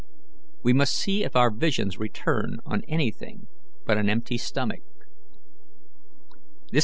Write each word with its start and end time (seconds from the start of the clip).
We 0.63 0.73
must 0.73 0.95
see 0.95 1.23
if 1.23 1.35
our 1.35 1.51
visions 1.53 1.99
return 1.99 2.57
on 2.65 2.81
anything 2.87 3.45
but 3.85 3.99
an 3.99 4.09
empty 4.09 4.39
stomach." 4.39 4.81
CHAPTER 6.29 6.69
VI. 6.73 6.79